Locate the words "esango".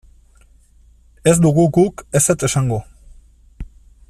2.51-2.85